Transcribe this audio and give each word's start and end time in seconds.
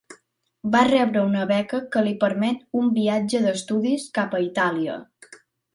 Va 0.75 0.79
rebre 0.87 1.25
una 1.25 1.43
beca 1.51 1.81
que 1.97 2.03
li 2.07 2.15
permet 2.25 2.65
un 2.81 2.91
viatge 2.99 3.45
d'estudis 3.47 4.11
cap 4.19 4.37
a 4.41 4.45
Itàlia. 4.51 5.03